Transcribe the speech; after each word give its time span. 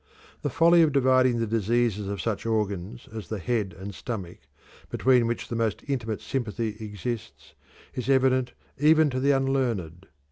The 0.41 0.49
folly 0.49 0.81
of 0.81 0.91
dividing 0.93 1.37
the 1.37 1.45
diseases 1.45 2.07
of 2.07 2.19
such 2.21 2.43
organs 2.47 3.07
as 3.13 3.27
the 3.27 3.37
head 3.37 3.75
and 3.77 3.93
stomach, 3.93 4.39
between 4.89 5.27
which 5.27 5.47
the 5.47 5.55
most 5.55 5.83
intimate 5.87 6.21
sympathy 6.21 6.75
exists, 6.79 7.53
is 7.93 8.09
evident 8.09 8.53
even 8.79 9.11
to 9.11 9.19
the 9.19 9.29
unlearned. 9.29 10.07